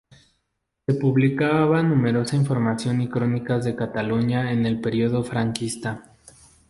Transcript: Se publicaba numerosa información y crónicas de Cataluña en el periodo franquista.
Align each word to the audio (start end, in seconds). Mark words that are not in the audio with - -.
Se 0.87 0.95
publicaba 0.95 1.83
numerosa 1.83 2.35
información 2.35 3.01
y 3.01 3.07
crónicas 3.07 3.63
de 3.65 3.75
Cataluña 3.75 4.51
en 4.51 4.65
el 4.65 4.81
periodo 4.81 5.23
franquista. 5.23 6.09